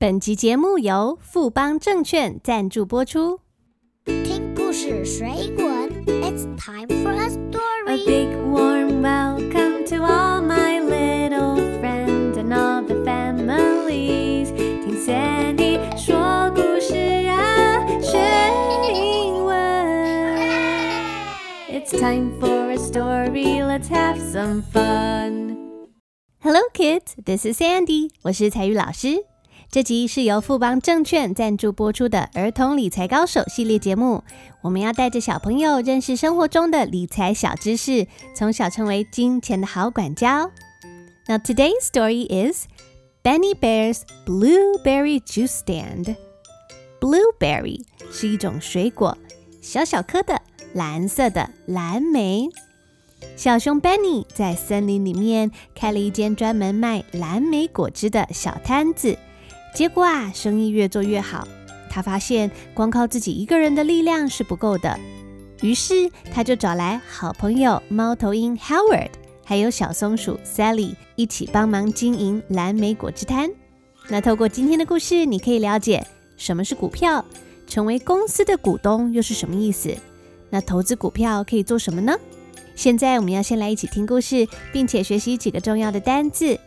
[0.00, 3.40] 本集节目由富邦证券赞助播出。
[4.06, 7.86] 听故事水滚，It's time for a story.
[7.86, 14.54] A big warm welcome to all my little friends and all the families.
[14.54, 16.96] 听 Sandy 说故事
[17.28, 18.18] 啊，学
[18.94, 19.54] 英文。
[21.68, 23.62] It's time for a story.
[23.62, 25.58] Let's have some fun.
[26.38, 27.16] Hello, kids.
[27.22, 28.12] This is Sandy.
[28.22, 29.26] 我是彩玉老师。
[29.72, 34.24] 这集是由富邦证券赞助播出的儿童理财高手系列节目。
[34.62, 40.50] 我们要带着小朋友认识生活中的理财小知识，从小成为金钱的好管家哦。
[41.28, 42.66] Now today's story is
[43.22, 46.16] Benny Bear's Blueberry Juice Stand.
[47.00, 49.16] Blueberry 是一种水果，
[49.62, 52.48] 小小颗的蓝色的蓝莓。
[53.36, 59.16] 小熊 Benny 在森林里面开了一间专门卖蓝莓果汁的小摊子。
[59.74, 61.46] 结果啊，生意越做越好。
[61.88, 64.98] 他发现光靠自己一个人的力量是不够的，
[65.60, 69.10] 于是他就找来好朋友猫头鹰 Howard，
[69.44, 73.50] 还有小松鼠 Sally 一起帮忙经营蓝莓果汁摊。
[74.08, 77.24] 那透过今天的故事，你可以了解什么是股票，
[77.66, 79.92] 成为公司的股东又是什么意思？
[80.48, 82.16] 那投资股票可以做什么呢？
[82.76, 86.58] 现在我们要先来一起听故事，并且学习几个重要的单字。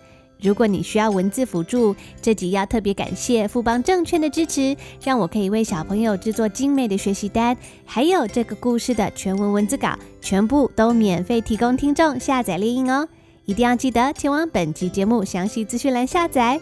[0.43, 13.07] 如果你需要文字辅助，这集要特别感谢富邦证券的支持，让我可以为小朋友制作精美的学习单，还有这个故事的全文文字稿，全部都免费提供听众下载列印哦！
[13.45, 16.59] 一定要记得前往本集节目详细资讯栏下载。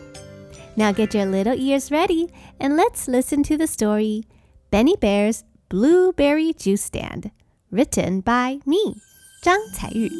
[0.76, 2.30] Now get your little ears ready
[2.60, 4.23] and let's listen to the story
[4.70, 7.32] Benny Bear's Blueberry Juice Stand,
[7.72, 8.98] written by me,
[9.42, 10.12] 张采玉。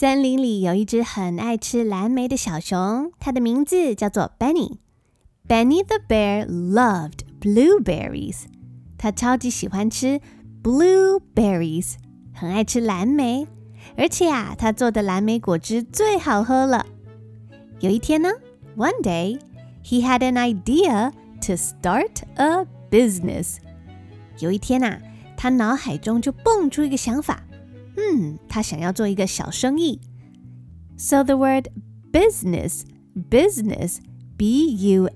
[0.00, 4.78] 森林里有一只很爱吃蓝莓的小熊，它的名字叫做 Benny。
[5.46, 8.44] Benny the bear loved blueberries。
[8.96, 10.18] 他超级喜欢吃
[10.62, 11.96] blueberries，
[12.32, 13.46] 很爱吃蓝莓，
[13.94, 16.86] 而且啊，他做的蓝莓果汁最好喝了。
[17.80, 18.30] 有一天呢
[18.78, 19.38] ，One day
[19.84, 21.12] he had an idea
[21.46, 23.58] to start a business。
[24.38, 24.98] 有一天啊，
[25.36, 27.42] 他脑海中就蹦出一个想法。
[28.00, 30.00] 嗯，他想要做一个小生意。
[30.96, 31.68] So the word
[32.10, 32.84] business,
[33.30, 33.98] business,
[34.38, 35.10] B-U-S-I-N-E-S-S,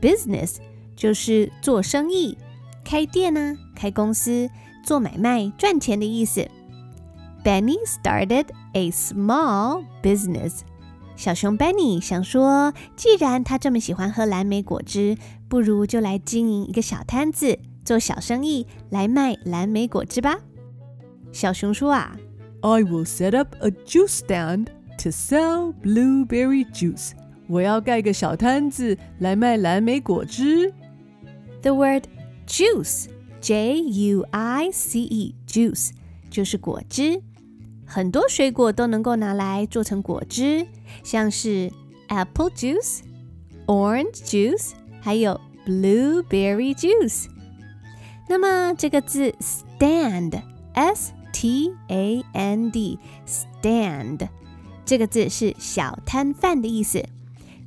[0.00, 0.56] business
[0.96, 2.36] 就是做生意、
[2.84, 4.50] 开店啊、开公司、
[4.84, 6.48] 做买卖、赚钱的意思。
[7.44, 10.60] Benny started a small business.
[11.16, 15.16] 小熊 Benny 想说，既然他这么喜欢喝蓝莓果汁，
[15.48, 17.58] 不如就来经营一个小摊子。
[17.83, 20.39] 做小生意来卖蓝莓果汁吧。
[21.31, 22.17] 小熊说啊，
[22.61, 24.67] I will set up a juice stand
[25.03, 27.11] to sell blueberry juice。
[27.47, 30.73] 我要盖个小摊子来卖蓝莓果汁。
[31.61, 32.05] The word
[32.47, 33.07] juice,
[33.41, 35.91] J-U-I-C-E, juice
[36.31, 37.21] 就是果汁。
[37.85, 40.65] 很多水果都能够拿来做成果汁，
[41.03, 41.71] 像是
[42.07, 43.01] apple juice,
[43.67, 47.27] orange juice，还有 blueberry juice。
[48.29, 54.27] 那么这个字 stand，s t a n d，stand，
[54.85, 57.05] 这个字是小摊贩的意思。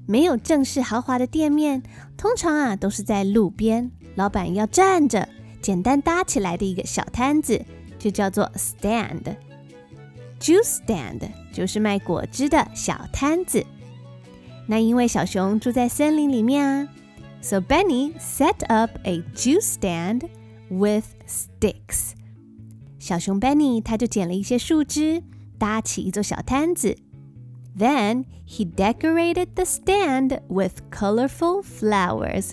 [0.07, 1.83] 没有正式豪华的店面，
[2.17, 5.29] 通常啊都是在路边，老板要站着，
[5.61, 7.65] 简单搭起来的一个小摊子，
[7.99, 11.21] 就叫做 stand。Juice stand
[11.53, 13.65] 就是卖果汁的小摊子。
[14.67, 16.89] 那因为小熊住在森林里面啊，
[17.41, 20.23] so Benny set up a juice stand。
[20.73, 22.13] With sticks，
[22.99, 25.23] 小熊 Benny 他就捡了一些树枝，
[25.57, 26.97] 搭起一座小摊子。
[27.79, 32.51] Then he decorated the stand with colorful flowers。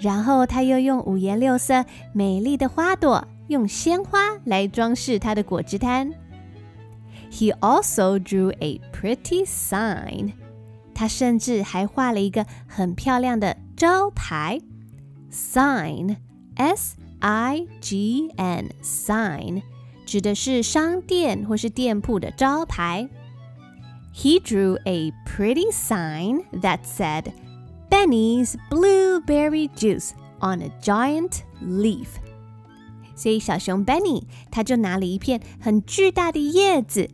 [0.00, 6.12] 然后他又用五颜六色、美丽的花朵，用鲜花来装饰他的果汁摊。
[7.32, 10.34] He also drew a pretty sign。
[10.94, 14.60] 他甚至还画了一个很漂亮的招牌。
[15.32, 16.96] Sign，S。
[17.20, 19.62] I G N sign
[20.04, 23.08] 指的是商店或是店铺的招牌。
[24.14, 27.32] He drew a pretty sign that said
[27.90, 32.08] Benny's Blueberry Juice on a giant leaf。
[33.16, 37.08] 所以小熊 Benny 他就拿了一片很巨大的叶子，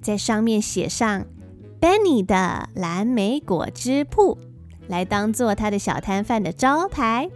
[0.00, 1.26] 在上面写上
[1.80, 4.38] Benny 的蓝莓果汁铺，
[4.88, 7.28] 来当做他的小摊贩的招牌。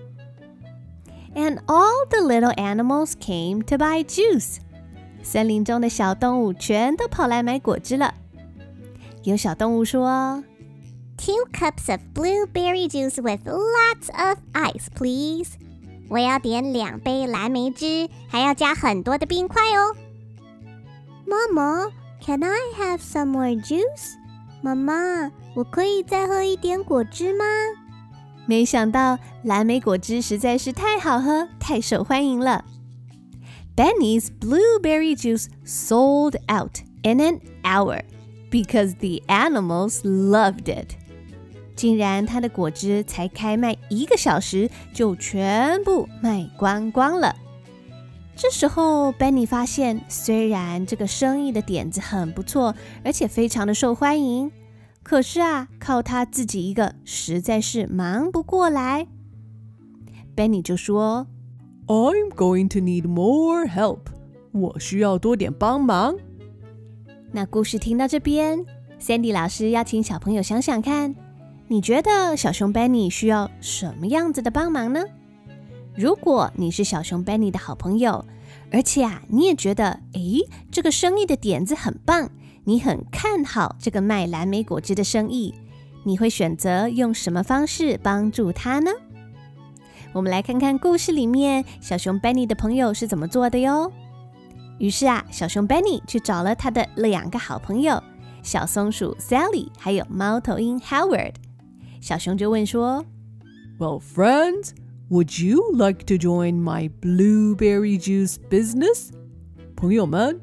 [1.35, 4.59] And all the little animals came to buy juice。
[5.23, 8.15] 森林中的小动物全都跑来买果汁了。
[9.23, 10.45] 有小动物说：“
[11.17, 15.55] Two cups of blueberry juice with lots of ice, please.”
[16.11, 19.97] 我要点两杯蓝莓汁，还要加很多的冰块哦。
[21.27, 21.91] 妈妈，
[22.21, 24.13] Can I have some more juice？
[24.61, 27.45] 妈妈，我可以再喝一点果汁吗？
[28.50, 32.66] 没想到蓝莓果汁实在是太好喝，太受欢迎了。
[33.76, 38.02] Benny's blueberry juice sold out in an hour
[38.50, 40.96] because the animals loved it.
[41.76, 47.36] 竟然他的果汁才开卖一个小时，就全部卖光光了。
[48.36, 52.74] 这时候，Benny 发现，虽然这个生意的点子很不错，
[53.04, 54.52] 而且非常的受欢迎，
[55.10, 59.08] 可是啊，靠他自己一个实在是忙不过来。
[60.36, 61.26] Benny 就说
[61.88, 64.02] ：“I'm going to need more help。
[64.52, 66.16] 我需要多点帮忙。”
[67.34, 68.64] 那故事听到这边
[69.02, 71.16] ，Sandy 老师要请小朋友想想看。
[71.68, 75.04] 你觉得小熊 Benny 需要什么样子的帮忙呢？
[75.96, 78.24] 如果你是小熊 Benny 的好朋友，
[78.72, 82.30] 而且啊，你也觉得，诶，这个生意的点子很棒，
[82.66, 85.54] 你很看好这个卖蓝莓果汁的生意，
[86.04, 88.92] 你会选择用什么方式帮助他呢？
[90.14, 93.92] 我们来看看故事里面小熊 Benny 的朋友是怎么做的哟。
[94.80, 98.02] 于是啊，小熊 Benny 去找了他的两个好朋友，
[98.42, 101.34] 小松鼠 Sally，还有猫头鹰 Howard。
[102.02, 103.06] 小熊就问说
[103.78, 104.70] ：“Well, friends,
[105.10, 109.10] would you like to join my blueberry juice business？”
[109.76, 110.40] 朋友们，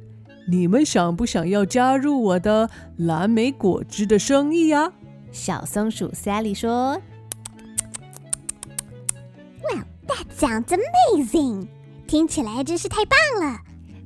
[0.49, 4.93] 你们想不想要加入我的蓝莓果汁的生意呀？
[5.33, 7.01] 小松鼠 Sally 说
[9.63, 11.67] ：“Well, that sounds amazing！
[12.07, 13.59] 听起来真是太棒了。”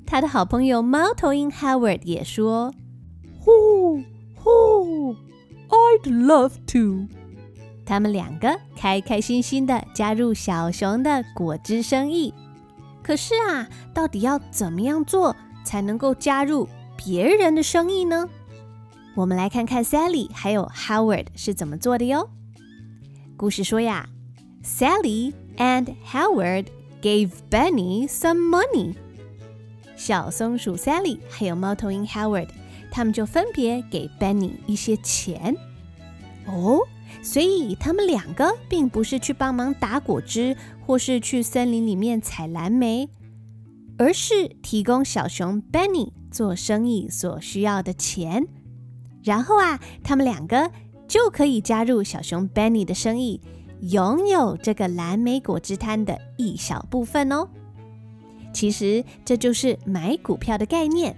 [0.06, 2.74] 他的好朋友猫头鹰 Howard 也说
[3.38, 4.02] ：“呼
[4.34, 5.14] 呼
[5.68, 7.06] ，I'd love to。”
[7.86, 12.32] 他们两个开开心心的加入小熊的果汁生意。
[13.02, 15.36] 可是啊，到底要怎么样做
[15.70, 18.28] 才能够加入别人的生意呢？
[19.14, 22.28] 我们来看看 Sally 还有 Howard 是怎么做的哟。
[23.36, 24.08] 故事说呀
[24.64, 26.66] ，Sally and Howard
[27.00, 28.96] gave Benny some money。
[29.96, 32.48] 小松鼠 Sally 还有猫头鹰 Howard，
[32.90, 35.56] 他们就分别给 Benny 一些钱。
[36.46, 36.80] 哦。
[37.22, 43.08] 所以他们两个并不是去帮忙打果汁，或是去森林里面采蓝莓，
[44.00, 48.48] 而是提供小熊 Benny 做生意所需要的钱。
[49.22, 50.70] 然后啊，他们两个
[51.06, 53.42] 就可以加入小熊 Benny 的生意，
[53.82, 57.46] 拥有这个蓝莓果汁摊的一小部分哦。
[58.54, 61.14] 其实这就是买股票的概念。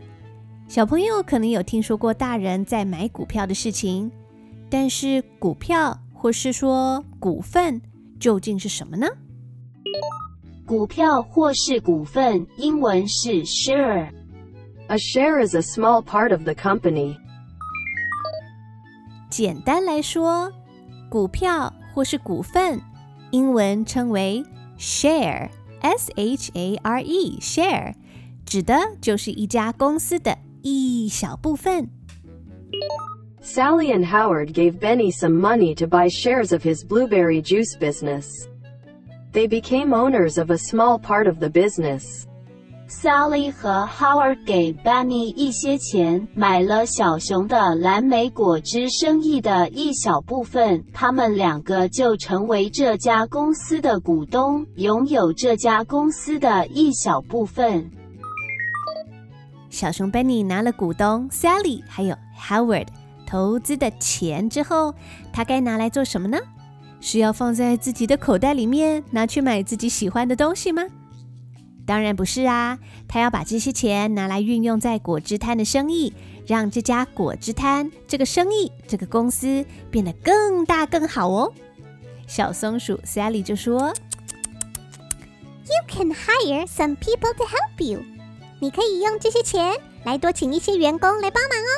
[0.66, 4.10] 小朋友可能有听说过大人在买股票的事情。
[4.68, 7.80] 但是股票或是说股份
[8.18, 9.06] 究竟是什么呢？
[10.65, 17.17] 股票或是股份，英文是 share。A share is a small part of the company。
[19.29, 20.51] 简单来说，
[21.09, 22.81] 股票或是股份，
[23.31, 24.43] 英文称为
[24.77, 27.93] share，S H A R E，share，
[28.45, 31.89] 指的就是一家公司的一小部分。
[33.41, 38.25] Sally and Howard gave Benny some money to buy shares of his blueberry juice business.
[39.32, 42.24] They became owners of a small part of the business.
[42.86, 50.84] Sally 和 Howard 给 Benny 一些钱，买了小熊的蓝莓果汁生意的一小部分。
[50.92, 57.90] 他们两个就成为这家公司的股东，拥有这家公司的一小部分。
[59.70, 62.88] 小熊 Benny 拿了股东 Sally 还有 Howard。
[63.26, 64.94] 投资的钱之后，
[65.32, 66.36] 他该拿来做什么呢？
[67.02, 70.82] 是要放在自己的口袋里面，拿去买自己喜欢的东西吗？
[71.84, 72.78] 当然不是啊！
[73.08, 76.14] 他要把这些钱拿来运用在果汁摊的生意，
[76.46, 81.52] 让这家果汁摊这个生意、这个公司变得更大更好哦。
[82.28, 83.92] 小松鼠 Sally 就说
[85.66, 88.00] ：“You can hire some people to help you。
[88.60, 91.72] 你可以用这些钱来多请一些员工来帮忙哦。”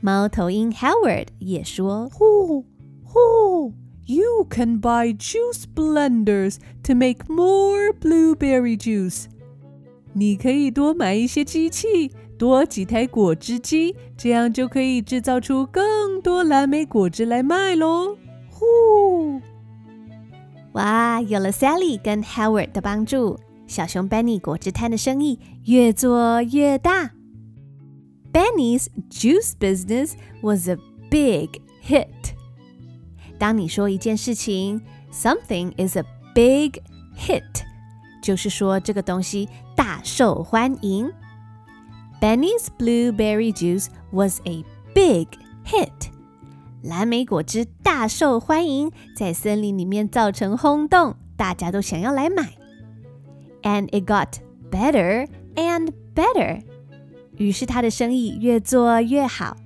[0.00, 2.64] 猫头鹰 Howard 也说：“呼
[3.04, 3.74] 呼
[4.07, 9.25] You can buy juice blenders to make more blueberry juice.
[10.13, 18.17] 你可以多买一些机器，多几台果汁机，这样就可以制造出更多蓝莓果汁来卖喽。
[18.51, 19.41] 呼！
[20.73, 27.11] 哇，有了 Sally 跟 Howard 的帮助，小熊 Benny 果汁摊的生意越做越大。
[28.33, 30.77] Benny's juice business was a
[31.09, 32.07] big hit.
[33.37, 34.81] 当你说一件事情，
[35.11, 36.81] something is a big
[37.17, 37.43] hit，
[38.21, 41.11] 就是说这个东西大受欢迎。
[42.21, 45.27] Benny's blueberry juice was a big
[45.65, 45.89] hit。
[46.81, 52.53] 蓝莓果汁大受欢迎，在森林里面造成轰动，大家都想要来买。
[53.61, 56.61] And it got better and better。
[57.37, 59.57] 于是他的生意越做越好。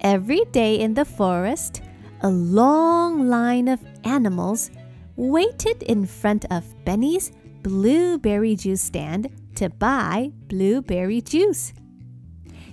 [0.00, 1.76] Every day in the forest,
[2.20, 4.68] a long line of animals
[5.16, 7.30] waited in front of Benny's
[7.62, 11.70] blueberry juice stand to buy blueberry juice。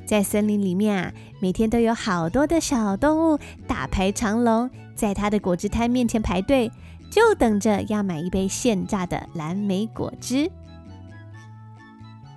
[0.05, 6.71] 在森林里面啊，每天都有好多的小动物大排长龙，在他的果汁摊面前排队，
[7.09, 10.51] 就等着要买一杯现榨的蓝莓果汁。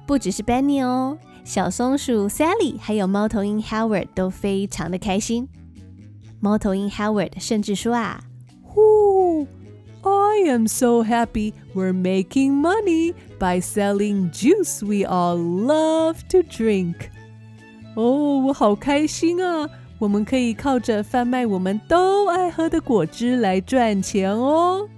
[0.07, 5.49] 不只是 Benny 哦，小松鼠 Sally 还有猫头鹰 Howard 都非常的开心。
[6.41, 9.47] 猫头鹰 Howard 甚至说啊：“呼，
[10.03, 16.95] I am so happy we're making money by selling juice we all love to drink。”
[17.97, 19.69] 哦，我好开心啊！
[19.99, 24.89] 我们可以靠着贩卖我们都爱喝的果汁来赚钱哦。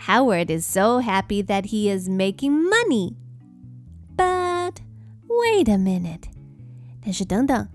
[0.00, 3.14] Howard is so happy that he is making money.
[4.16, 4.76] But
[5.28, 6.22] wait a minute.
[7.04, 7.68] 但是等等，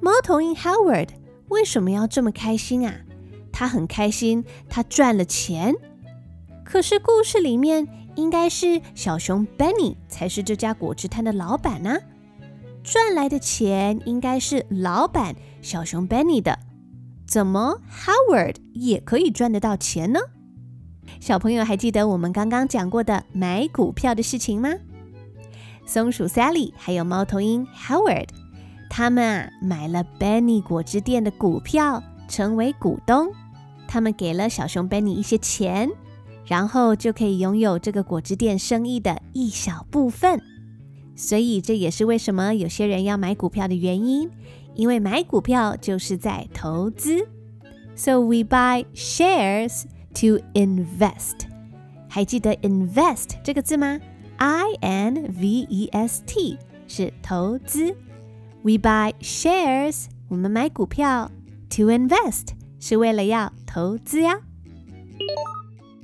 [0.00, 1.08] 猫头鹰 Howard
[1.49, 2.95] 为什么要这么开心啊？
[3.51, 5.75] 他很开心，他赚了钱。
[6.63, 11.97] 可是故事里面应该是小熊 Benny 才是这家果汁摊的老板呢、
[12.83, 16.59] 赚来的钱应该是老板小熊 Benny 的，
[17.27, 20.19] 怎么 Howard 也可以赚得到钱呢？
[21.19, 24.69] 小朋友还记得我们刚刚讲过的买股票的事情吗？
[25.85, 28.27] 松鼠 Sally 还有猫头鹰 Howard，
[28.89, 33.31] 他们啊买了 Benny 果汁店的股票，成为股东。
[33.87, 35.89] 他们给了小熊 Benny 一些钱，
[36.45, 40.41] 然后就可以拥有这个果汁店生意的一小部分。
[41.15, 44.29] 所以这也是为什么有些人要买股票的原因，
[44.73, 47.27] 因为买股票就是在投资。
[47.95, 49.83] So we buy shares
[50.15, 51.47] to invest。
[52.07, 53.99] 还记得 invest 这个字吗
[54.37, 57.95] ？I N V E S T 是投资。
[58.68, 61.30] We buy shares，我们买股票，
[61.70, 62.48] to invest
[62.80, 64.40] 是为了要投资呀。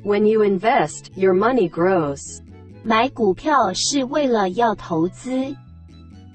[0.05, 2.41] When you invest, your money grows.
[2.83, 5.31] 买股票是为了要投资。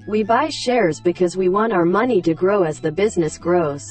[0.07, 3.83] We buy shares because we want our money to grow as the business grows.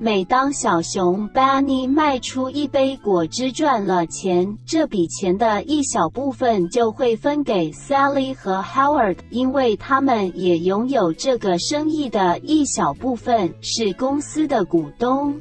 [0.00, 15.40] 每当小熊 Benny 卖出一杯果汁赚了钱，这笔钱的一小部分就会分给 Sally 和 Howard，因为他们也拥有这个生意的一小部分，是公司的股东。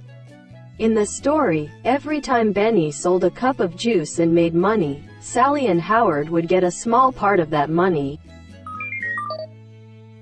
[0.77, 5.67] In the story, every time Benny sold a cup of juice and made money, Sally
[5.67, 8.19] and Howard would get a small part of that money.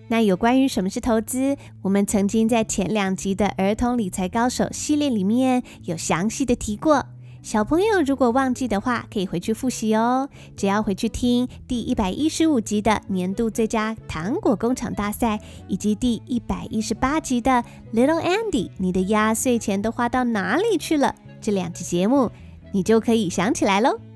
[0.08, 7.06] 那有关于什么是投资，我们曾经在前两集的儿童理财高手系列里面有详细的提过。
[7.40, 10.28] 小朋友如果忘记的话，可以回去复习哦。
[10.56, 21.14] 只要回去听第一百一十五集的年度最佳糖果工厂大赛，以及第一百一十八集的 Little Andy，你的压岁钱都花到哪里去了？
[21.40, 22.30] 这两集节目，
[22.72, 24.07] 你就可以想起来喽。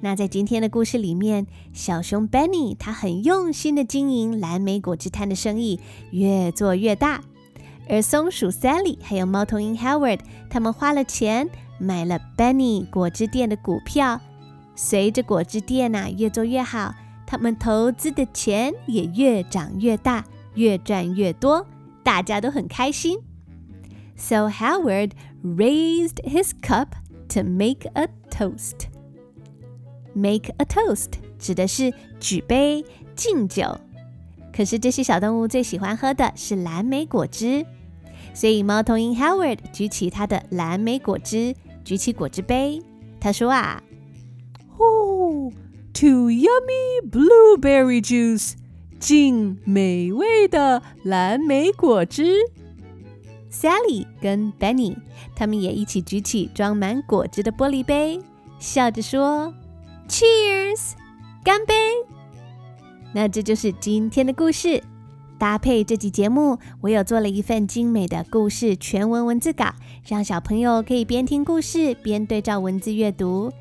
[0.00, 5.80] 那在今天的故事里面，小熊 Benny 他很用心的经营蓝莓果汁摊的生意，
[6.12, 7.22] 越做越大。
[7.88, 14.20] 而松鼠 Sally 还有猫头鹰 Howard，他们花了钱买了 Benny 果汁店的股票。
[14.76, 16.94] 随着果汁店呐、越做越好，
[17.26, 20.24] 他们投资的钱也越长越大，
[20.54, 21.66] 越赚越多，
[22.04, 23.18] 大家都很开心。
[24.16, 25.12] So Howard
[25.42, 26.88] raised his cup
[27.30, 28.86] to make a toast.
[30.18, 32.84] Make a toast 指的是举杯
[33.14, 33.78] 敬酒，
[34.52, 37.64] 可是这些小动物最喜欢喝的是蓝莓果汁，
[38.34, 42.82] 所以猫头鹰 Howard 举起他的蓝莓果汁，举起果汁杯，
[43.20, 43.80] 他说啊
[44.76, 45.52] ，Oh,
[45.94, 48.54] to yummy blueberry juice，
[48.98, 52.34] 敬美味的蓝莓果汁。
[53.52, 54.96] Sally 跟 Benny，
[55.36, 58.20] 他们也一起举起装满果汁的玻璃杯，
[58.58, 59.54] 笑着说
[60.08, 60.92] ：“Cheers，
[61.44, 61.74] 干杯！”
[63.14, 64.82] 那这就是今天的故事。
[65.38, 69.72] 搭配这集节目，我有做了一份精美的故事全文文字稿，
[70.04, 73.52] 让小朋友可以边听故事边对照文字阅读。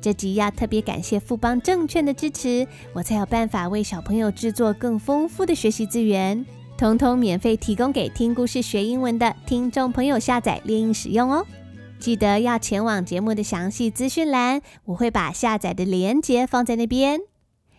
[0.00, 6.44] 这集要特别感谢富邦证券的支持，我才有办法为小朋友制作更丰富的学习资源，
[6.76, 11.46] 通通免费提供给听故事学英文的听众朋友下载练英使用哦。
[12.02, 17.20] 记得要前往节目的详细资讯栏，我会把下载的链接放在那边。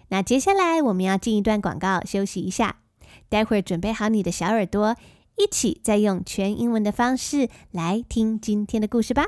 [0.08, 2.77] 那接下来我们要进一段广告，休息一下。
[3.27, 4.96] 待会儿准备好你的小耳朵，
[5.36, 9.25] 一起再用全英文的方式来听今天的故事吧。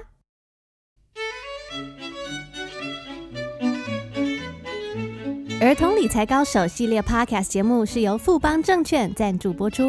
[5.59, 9.83] 儿童理财高手系列 Podcast 节目是由富邦证券赞助播出，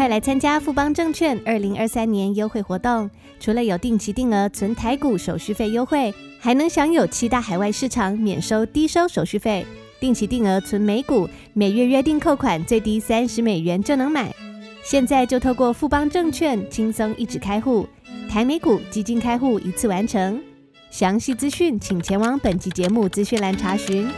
[0.00, 3.10] 快来参加富邦证券二零二三年优惠活动！
[3.38, 9.66] 除了有定期定额存台股手续费优惠，还能享有七大海外市场免收低收手续费。
[10.00, 14.34] 定期定额存美股，每月约定扣款最低三十美元就能买。
[14.82, 17.86] 现在就透过富邦证券轻松一指开户，
[18.26, 20.42] 台美股基金开户一次完成。
[20.88, 24.08] 详细资讯请前往本集节目资讯栏查询。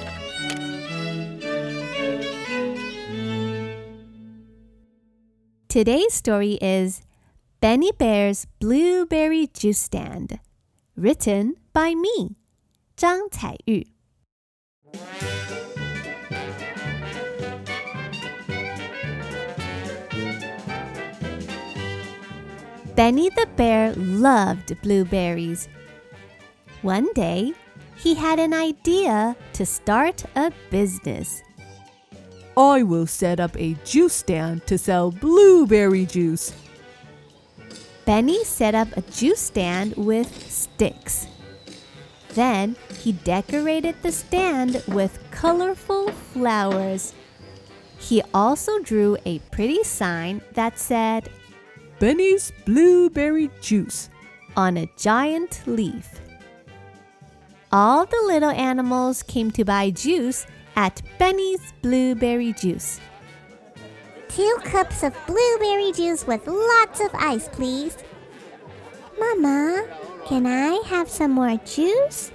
[5.72, 7.00] Today's story is
[7.62, 10.38] Benny Bear's Blueberry Juice Stand,
[10.96, 12.36] written by me,
[12.94, 13.32] Zhang
[13.64, 13.82] Yu.
[22.94, 25.70] Benny the Bear loved blueberries.
[26.82, 27.54] One day,
[27.96, 31.42] he had an idea to start a business.
[32.56, 36.52] I will set up a juice stand to sell blueberry juice.
[38.04, 41.28] Benny set up a juice stand with sticks.
[42.34, 47.14] Then he decorated the stand with colorful flowers.
[47.98, 51.30] He also drew a pretty sign that said,
[52.00, 54.10] Benny's blueberry juice
[54.56, 56.20] on a giant leaf.
[57.70, 63.00] All the little animals came to buy juice at Benny's Blueberry Juice.
[64.28, 67.96] Two cups of blueberry juice with lots of ice, please.
[69.18, 69.86] Mama,
[70.26, 72.32] can I have some more juice?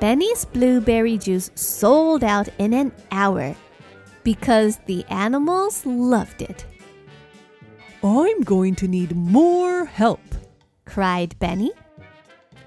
[0.00, 3.54] Benny's blueberry juice sold out in an hour
[4.24, 6.64] because the animals loved it.
[8.02, 10.20] I'm going to need more help,
[10.86, 11.72] cried Benny.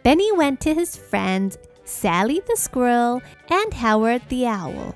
[0.03, 4.95] Benny went to his friends Sally the squirrel and Howard the owl.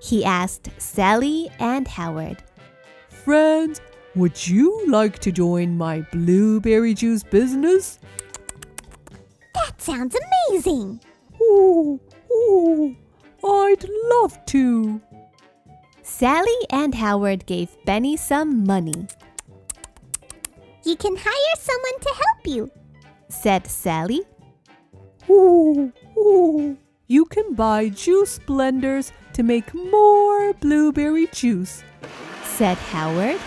[0.00, 2.42] He asked Sally and Howard,
[3.08, 3.80] Friends,
[4.14, 7.98] would you like to join my blueberry juice business?
[9.54, 10.16] That sounds
[10.50, 11.00] amazing!
[11.40, 12.00] Ooh,
[12.32, 12.96] ooh,
[13.44, 15.00] I'd love to.
[16.02, 19.06] Sally and Howard gave Benny some money.
[20.84, 22.70] You can hire someone to help you,
[23.28, 24.22] said Sally.
[25.28, 26.76] Ooh, ooh.
[27.06, 31.82] You can buy juice blenders to make more blueberry juice,
[32.44, 33.40] said Howard.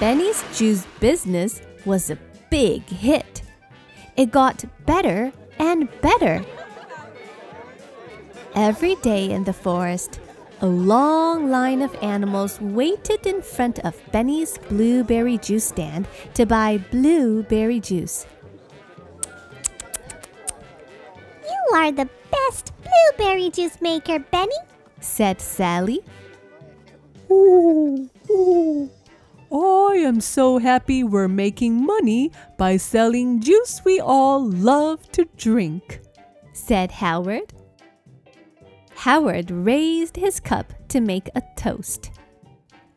[0.00, 2.18] Benny's juice business was a
[2.50, 3.42] big hit.
[4.16, 6.44] It got better and better.
[8.54, 10.20] Every day in the forest,
[10.60, 16.78] a long line of animals waited in front of Benny's blueberry juice stand to buy
[16.90, 18.26] blueberry juice.
[21.68, 24.56] You are the best blueberry juice maker, Benny,
[25.00, 26.00] said Sally.
[27.30, 28.90] Ooh, ooh.
[29.52, 36.00] I am so happy we're making money by selling juice we all love to drink,
[36.54, 37.52] said Howard.
[38.94, 42.12] Howard raised his cup to make a toast.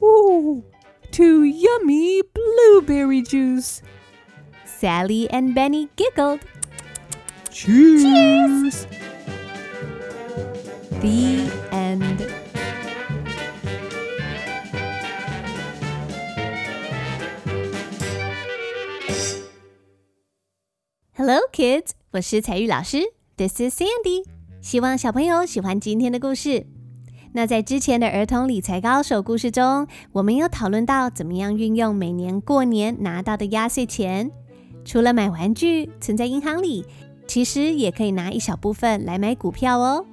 [0.02, 0.64] Ooh,
[1.12, 3.82] to yummy blueberry juice.
[4.64, 6.40] Sally and Benny giggled.
[7.52, 8.88] Cheers.
[11.02, 12.26] The end.
[21.14, 21.90] Hello, kids！
[22.12, 23.00] 我是彩玉老师
[23.36, 24.24] ，This is Sandy。
[24.62, 26.66] 希望小朋友喜欢今天的故事。
[27.34, 34.32] 那在之前的儿童理财高手故事中，我们有讨论到怎么样运用每年过年拿到的压岁钱，
[34.86, 36.86] 除了买玩具存在银行里，
[37.32, 40.06] 其实也可以拿一小部分来买股票哦。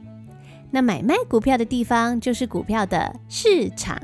[0.71, 4.01] 那买卖股票的地方就是股票的市场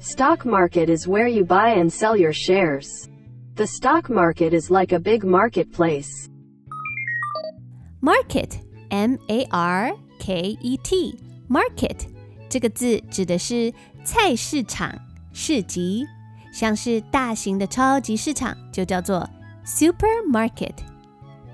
[0.00, 3.04] Stock market is where you buy and sell your shares.
[3.56, 6.24] The stock market is like a big marketplace.
[8.00, 8.52] Market,
[8.88, 11.18] M A R K E T,
[11.50, 11.98] market
[12.48, 13.70] 这个字指的是
[14.04, 14.90] 菜市场、
[15.34, 16.06] 市集，
[16.50, 19.28] 像是大型的超级市场就叫做
[19.66, 20.72] supermarket。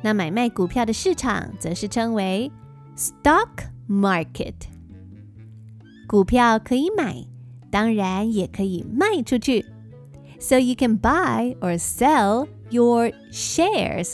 [0.06, 2.52] 那买卖股票的市场则是称为
[2.96, 3.50] stock
[3.90, 4.54] market。
[6.08, 7.26] 股票可以买，
[7.70, 9.66] 当然也可以卖出去。
[10.40, 14.14] So you can buy or sell your shares。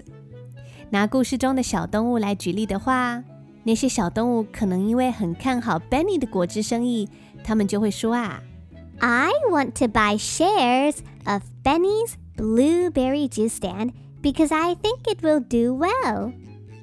[0.89, 3.23] 拿故事中的小动物来举例的话，
[3.63, 7.09] 那些小动物可能因为很看好 Benny 的果汁生意，
[7.43, 8.41] 他们就会说啊，
[8.99, 15.77] I want to buy shares of Benny's blueberry juice stand because I think it will do
[15.77, 16.33] well。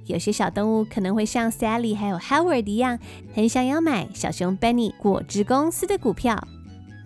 [0.07, 2.99] 有些小动物可能会像 Sally 还有 Howard 一样，
[3.35, 6.47] 很想要买小熊 Benny 果汁公司的股票。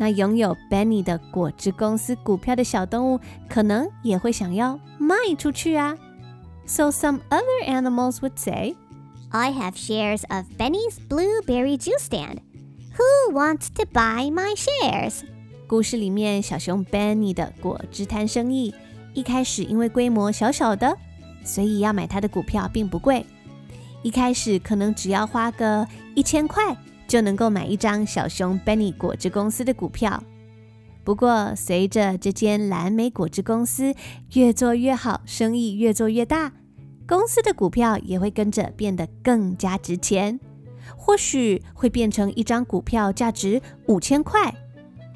[0.01, 5.96] 那拥有 Benny 的果汁公司股票的小动物，可能也会想要卖出去啊。
[6.66, 8.74] So some other animals would say,
[9.31, 12.38] I have shares of Benny's blueberry juice stand.
[12.96, 15.22] Who wants to buy my shares?
[15.66, 18.74] 故事里面，小熊 Benny 的果汁摊生意
[19.13, 20.97] 一开始因为规模小小的，
[21.43, 23.26] 所以要买它的股票并不贵。
[24.02, 26.76] 一开始可能只要花个一千块
[27.08, 30.21] 就能够买一张小熊 Benny 果汁公司的股票。
[31.06, 33.93] 不过，随着这间蓝莓果汁公司
[34.34, 36.54] 越做越好，生意越做越大，
[37.06, 40.39] 公司的股票也会跟着变得更加值钱，
[40.97, 44.54] 或许会变成一张股票价值五千块。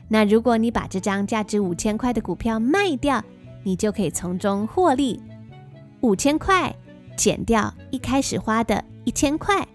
[0.10, 3.24] 那如果你把这张价值五千块的股票卖掉，
[3.64, 5.22] 你就可以从中获利。
[6.02, 6.76] 五千块
[7.18, 9.68] 减掉一开始花的一千块，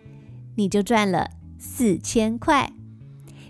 [0.54, 2.70] 你就赚了四千块。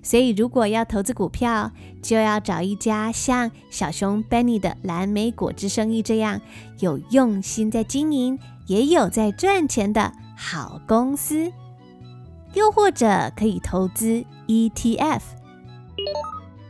[0.03, 1.71] 所以，如果要投资股票，
[2.03, 6.41] 就要找一家像小熊 Benny 的蓝莓果汁生意这样
[6.81, 11.53] 有用心在经营，也有在赚钱的好公司。
[12.55, 15.21] 又或者可以投资 ETF。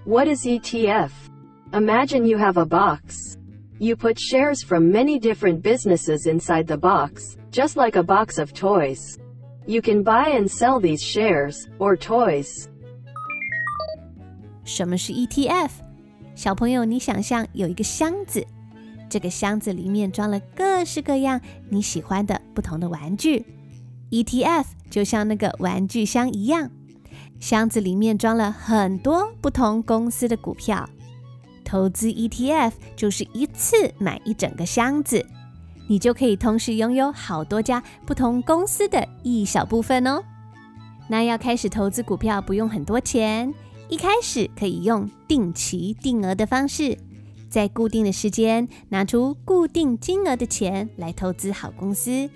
[0.05, 1.11] What is ETF?
[1.73, 3.37] Imagine you have a box.
[3.83, 8.53] You put shares from many different businesses inside the box, just like a box of
[8.53, 9.19] toys.
[9.67, 12.67] You can buy and sell these shares, or toys.
[14.63, 15.71] 什么是 ETF？
[16.37, 18.47] 小朋友，你想象有一个箱子，
[19.11, 23.45] 这个箱子里面装了各式各样你喜欢的不同的玩具。
[24.13, 26.71] ETF 就像那个玩具箱一样，
[27.41, 30.89] 箱子里面装了很多不同公司的股票。
[31.73, 35.25] 投资 ETF 就是一次买一整个箱子，
[35.87, 40.23] 你就可以同时拥有好多家不同公司的一小部分哦。
[41.09, 43.55] 那要开始投资股票，不用很多钱。
[43.89, 46.99] 一开始可以用定期定额的方式，
[47.49, 52.29] 在固定的时间拿出固定金额的钱来投资好公司。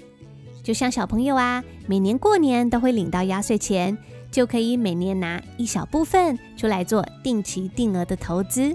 [0.62, 3.98] 就像小朋友啊，每年过年都会领到压岁钱，
[4.30, 8.74] 就可以每年拿一小部分出来做定期定额的投资。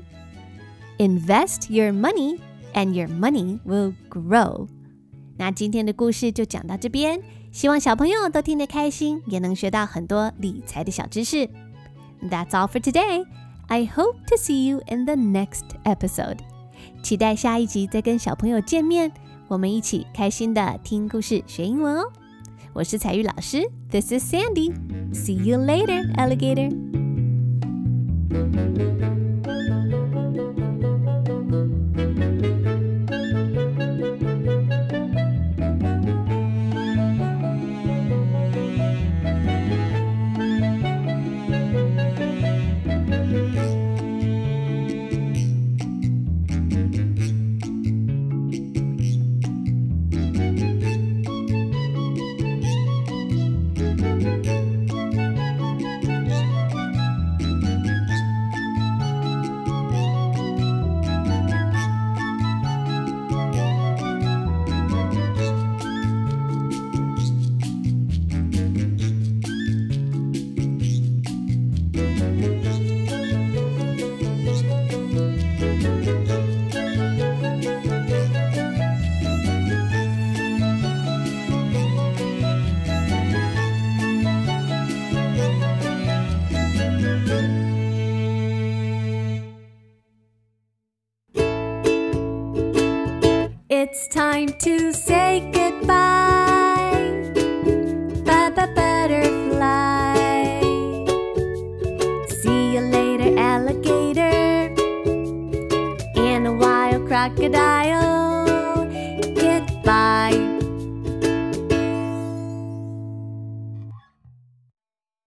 [1.00, 2.38] Invest your money
[2.74, 4.68] and your money will grow。
[5.37, 7.20] 那今天的故事就讲到这边，
[7.52, 11.48] 希望小朋友都听得开心，也能学到很多理财的小知识。
[12.22, 13.26] That's all for today.
[13.68, 16.38] I hope to see you in the next episode.
[17.02, 19.12] 期待下一集再跟小朋友见面，
[19.48, 22.11] 我们一起开心的听故事学英文哦。
[22.72, 24.72] 我是采玉老师，This is Sandy.
[25.12, 26.70] See you later, alligator.